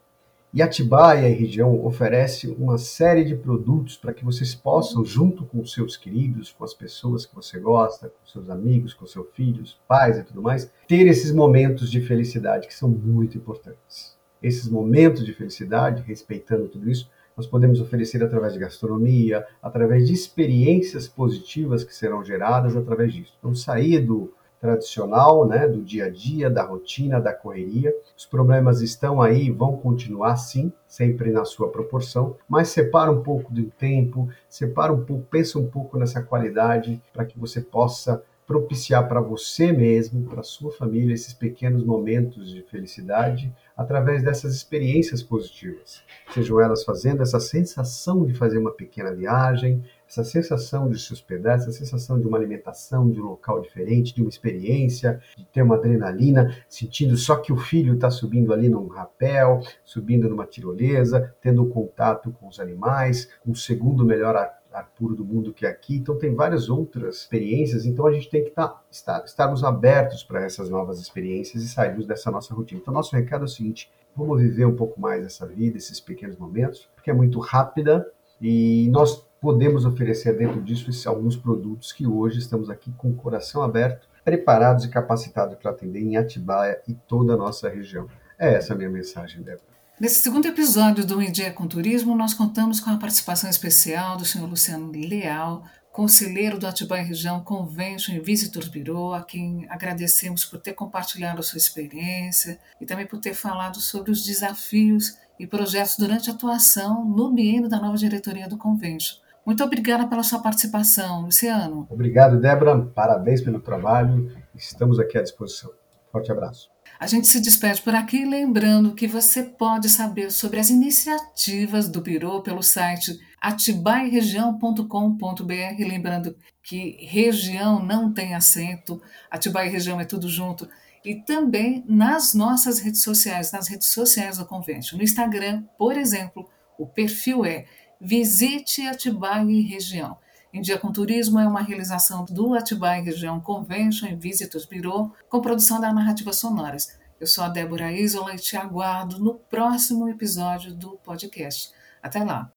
E 0.52 0.62
Atibaia 0.62 1.28
e 1.28 1.34
região 1.34 1.84
oferece 1.84 2.48
uma 2.48 2.78
série 2.78 3.22
de 3.22 3.36
produtos 3.36 3.98
para 3.98 4.14
que 4.14 4.24
vocês 4.24 4.54
possam, 4.54 5.04
junto 5.04 5.44
com 5.44 5.60
os 5.60 5.74
seus 5.74 5.94
queridos, 5.94 6.50
com 6.50 6.64
as 6.64 6.72
pessoas 6.72 7.26
que 7.26 7.34
você 7.34 7.60
gosta, 7.60 8.08
com 8.08 8.26
seus 8.26 8.48
amigos, 8.48 8.94
com 8.94 9.06
seus 9.06 9.26
filhos, 9.34 9.78
pais 9.86 10.16
e 10.16 10.24
tudo 10.24 10.40
mais, 10.40 10.72
ter 10.86 11.06
esses 11.06 11.30
momentos 11.30 11.90
de 11.90 12.00
felicidade 12.00 12.66
que 12.66 12.74
são 12.74 12.88
muito 12.88 13.36
importantes. 13.36 14.16
Esses 14.42 14.66
momentos 14.70 15.22
de 15.22 15.34
felicidade, 15.34 16.02
respeitando 16.02 16.66
tudo 16.66 16.90
isso, 16.90 17.10
nós 17.38 17.46
podemos 17.46 17.80
oferecer 17.80 18.20
através 18.20 18.52
de 18.52 18.58
gastronomia, 18.58 19.46
através 19.62 20.08
de 20.08 20.12
experiências 20.12 21.06
positivas 21.06 21.84
que 21.84 21.94
serão 21.94 22.24
geradas 22.24 22.76
através 22.76 23.12
disso. 23.14 23.32
Então, 23.38 23.54
sair 23.54 24.00
do 24.00 24.34
tradicional, 24.60 25.46
né, 25.46 25.68
do 25.68 25.80
dia 25.80 26.06
a 26.06 26.10
dia, 26.10 26.50
da 26.50 26.64
rotina, 26.64 27.20
da 27.20 27.32
correria. 27.32 27.94
Os 28.16 28.26
problemas 28.26 28.80
estão 28.80 29.22
aí, 29.22 29.52
vão 29.52 29.76
continuar 29.76 30.36
sim, 30.36 30.72
sempre 30.84 31.30
na 31.30 31.44
sua 31.44 31.70
proporção, 31.70 32.34
mas 32.48 32.70
separa 32.70 33.08
um 33.08 33.22
pouco 33.22 33.52
do 33.52 33.66
tempo, 33.66 34.28
separa 34.48 34.92
um 34.92 35.04
pouco, 35.04 35.24
pensa 35.30 35.60
um 35.60 35.68
pouco 35.68 35.96
nessa 35.96 36.20
qualidade 36.20 37.00
para 37.12 37.24
que 37.24 37.38
você 37.38 37.60
possa 37.60 38.20
propiciar 38.48 39.06
para 39.06 39.20
você 39.20 39.70
mesmo, 39.70 40.24
para 40.24 40.42
sua 40.42 40.72
família, 40.72 41.12
esses 41.12 41.34
pequenos 41.34 41.84
momentos 41.84 42.50
de 42.50 42.62
felicidade 42.62 43.54
através 43.76 44.24
dessas 44.24 44.54
experiências 44.54 45.22
positivas. 45.22 46.02
Sejam 46.32 46.58
elas 46.58 46.82
fazendo 46.82 47.22
essa 47.22 47.38
sensação 47.38 48.24
de 48.24 48.32
fazer 48.32 48.56
uma 48.56 48.72
pequena 48.72 49.14
viagem, 49.14 49.84
essa 50.08 50.24
sensação 50.24 50.88
de 50.88 50.98
se 50.98 51.12
hospedar, 51.12 51.56
essa 51.56 51.70
sensação 51.70 52.18
de 52.18 52.26
uma 52.26 52.38
alimentação, 52.38 53.10
de 53.10 53.20
um 53.20 53.24
local 53.24 53.60
diferente, 53.60 54.14
de 54.14 54.22
uma 54.22 54.30
experiência, 54.30 55.20
de 55.36 55.44
ter 55.44 55.60
uma 55.60 55.76
adrenalina, 55.76 56.56
sentindo 56.70 57.18
só 57.18 57.36
que 57.36 57.52
o 57.52 57.58
filho 57.58 57.94
está 57.94 58.10
subindo 58.10 58.54
ali 58.54 58.70
num 58.70 58.86
rapel, 58.86 59.60
subindo 59.84 60.26
numa 60.26 60.46
tirolesa, 60.46 61.34
tendo 61.42 61.66
contato 61.66 62.32
com 62.32 62.48
os 62.48 62.58
animais, 62.58 63.28
um 63.46 63.54
segundo 63.54 64.06
melhor 64.06 64.34
ar 64.72 64.90
puro 64.96 65.14
do 65.14 65.24
mundo 65.24 65.52
que 65.52 65.66
é 65.66 65.68
aqui. 65.68 65.96
Então 65.96 66.16
tem 66.16 66.34
várias 66.34 66.68
outras 66.68 67.16
experiências. 67.16 67.86
Então 67.86 68.06
a 68.06 68.12
gente 68.12 68.28
tem 68.28 68.44
que 68.44 68.50
tá, 68.50 68.80
estar, 68.90 69.24
estarmos 69.24 69.64
abertos 69.64 70.22
para 70.22 70.44
essas 70.44 70.68
novas 70.68 71.00
experiências 71.00 71.62
e 71.62 71.68
sairmos 71.68 72.06
dessa 72.06 72.30
nossa 72.30 72.54
rotina. 72.54 72.80
Então 72.80 72.92
nosso 72.92 73.14
recado 73.14 73.42
é 73.42 73.44
o 73.44 73.48
seguinte: 73.48 73.90
vamos 74.14 74.40
viver 74.40 74.66
um 74.66 74.76
pouco 74.76 75.00
mais 75.00 75.24
essa 75.24 75.46
vida, 75.46 75.76
esses 75.76 76.00
pequenos 76.00 76.36
momentos, 76.36 76.88
porque 76.94 77.10
é 77.10 77.14
muito 77.14 77.38
rápida 77.40 78.10
e 78.40 78.88
nós 78.90 79.26
podemos 79.40 79.84
oferecer 79.84 80.36
dentro 80.36 80.60
disso 80.60 81.08
alguns 81.08 81.36
produtos 81.36 81.92
que 81.92 82.06
hoje 82.06 82.38
estamos 82.38 82.68
aqui 82.68 82.92
com 82.92 83.10
o 83.10 83.14
coração 83.14 83.62
aberto, 83.62 84.08
preparados 84.24 84.84
e 84.84 84.88
capacitados 84.88 85.56
para 85.56 85.70
atender 85.70 86.00
em 86.00 86.16
Atibaia 86.16 86.80
e 86.86 86.94
toda 86.94 87.34
a 87.34 87.36
nossa 87.36 87.68
região. 87.68 88.08
É 88.38 88.54
essa 88.54 88.74
a 88.74 88.76
minha 88.76 88.90
mensagem, 88.90 89.42
Débora. 89.42 89.67
Nesse 90.00 90.22
segundo 90.22 90.46
episódio 90.46 91.04
do 91.04 91.20
Em 91.20 91.32
Dia 91.32 91.52
com 91.52 91.66
Turismo, 91.66 92.14
nós 92.14 92.32
contamos 92.32 92.78
com 92.78 92.88
a 92.88 92.96
participação 92.96 93.50
especial 93.50 94.16
do 94.16 94.24
senhor 94.24 94.48
Luciano 94.48 94.92
Leal, 94.92 95.64
conselheiro 95.90 96.56
do 96.56 96.68
Atibaia 96.68 97.02
Região 97.02 97.40
Convention 97.40 98.14
e 98.14 98.20
Visitors 98.20 98.68
Bureau, 98.68 99.12
a 99.12 99.24
quem 99.24 99.66
agradecemos 99.68 100.44
por 100.44 100.60
ter 100.60 100.74
compartilhado 100.74 101.40
a 101.40 101.42
sua 101.42 101.56
experiência 101.58 102.60
e 102.80 102.86
também 102.86 103.06
por 103.06 103.18
ter 103.18 103.34
falado 103.34 103.80
sobre 103.80 104.12
os 104.12 104.24
desafios 104.24 105.18
e 105.36 105.48
projetos 105.48 105.96
durante 105.98 106.30
a 106.30 106.32
atuação 106.32 107.04
no 107.04 107.32
biênio 107.32 107.68
da 107.68 107.80
nova 107.80 107.96
diretoria 107.96 108.48
do 108.48 108.56
Convention. 108.56 109.18
Muito 109.44 109.64
obrigada 109.64 110.06
pela 110.06 110.22
sua 110.22 110.38
participação, 110.38 111.22
Luciano. 111.22 111.88
Obrigado, 111.90 112.40
Débora. 112.40 112.78
Parabéns 112.94 113.40
pelo 113.40 113.58
trabalho. 113.58 114.30
Estamos 114.54 115.00
aqui 115.00 115.18
à 115.18 115.22
disposição. 115.22 115.72
Forte 116.12 116.30
abraço. 116.30 116.70
A 116.98 117.06
gente 117.06 117.28
se 117.28 117.40
despede 117.40 117.80
por 117.80 117.94
aqui 117.94 118.24
lembrando 118.24 118.92
que 118.92 119.06
você 119.06 119.44
pode 119.44 119.88
saber 119.88 120.32
sobre 120.32 120.58
as 120.58 120.68
iniciativas 120.68 121.88
do 121.88 122.00
Biro 122.00 122.42
pelo 122.42 122.60
site 122.60 123.16
atibairegião.com.br, 123.40 125.44
lembrando 125.78 126.36
que 126.60 126.96
região 127.06 127.84
não 127.84 128.12
tem 128.12 128.34
acento, 128.34 129.00
Atibaia 129.30 129.70
Região 129.70 130.00
é 130.00 130.04
tudo 130.04 130.28
junto, 130.28 130.68
e 131.04 131.14
também 131.14 131.84
nas 131.88 132.34
nossas 132.34 132.80
redes 132.80 133.04
sociais, 133.04 133.52
nas 133.52 133.68
redes 133.68 133.92
sociais 133.92 134.38
do 134.38 134.44
Convention. 134.44 134.98
No 134.98 135.04
Instagram, 135.04 135.62
por 135.78 135.96
exemplo, 135.96 136.50
o 136.76 136.84
perfil 136.84 137.44
é 137.44 137.66
Visite 138.00 138.88
Atibaia 138.88 139.62
Região. 139.62 140.18
Em 140.58 140.60
Dia 140.60 140.76
com 140.76 140.90
Turismo 140.90 141.38
é 141.38 141.46
uma 141.46 141.62
realização 141.62 142.24
do 142.28 142.52
Atibaia 142.52 143.00
Região 143.00 143.38
Convention 143.38 144.08
e 144.08 144.16
Visitors 144.16 144.66
Bureau, 144.66 145.12
com 145.28 145.40
produção 145.40 145.80
da 145.80 145.92
Narrativa 145.92 146.32
Sonoras. 146.32 146.98
Eu 147.20 147.28
sou 147.28 147.44
a 147.44 147.48
Débora 147.48 147.92
Isola 147.92 148.34
e 148.34 148.38
te 148.38 148.56
aguardo 148.56 149.20
no 149.20 149.34
próximo 149.34 150.08
episódio 150.08 150.74
do 150.74 150.98
podcast. 151.04 151.70
Até 152.02 152.24
lá! 152.24 152.50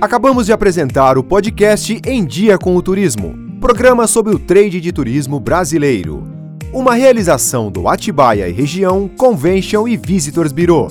Acabamos 0.00 0.46
de 0.46 0.54
apresentar 0.54 1.18
o 1.18 1.22
podcast 1.22 2.00
Em 2.06 2.24
Dia 2.24 2.56
com 2.56 2.74
o 2.74 2.82
Turismo, 2.82 3.34
programa 3.60 4.06
sobre 4.06 4.34
o 4.34 4.38
trade 4.38 4.80
de 4.80 4.90
turismo 4.90 5.38
brasileiro. 5.38 6.26
Uma 6.72 6.94
realização 6.94 7.70
do 7.70 7.88
Atibaia 7.88 8.48
e 8.48 8.52
Região 8.52 9.06
Convention 9.06 9.86
e 9.86 9.98
Visitors 9.98 10.50
Bureau. 10.50 10.88